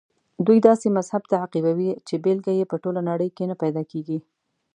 [0.45, 4.19] دوی داسې مذهب تعقیبوي چې بېلګه یې په ټوله نړۍ کې نه پیدا کېږي.